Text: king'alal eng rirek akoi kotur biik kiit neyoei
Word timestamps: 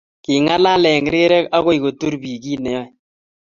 king'alal 0.23 0.83
eng 0.93 1.07
rirek 1.13 1.45
akoi 1.57 1.77
kotur 1.83 2.13
biik 2.21 2.41
kiit 2.43 2.61
neyoei 2.63 2.89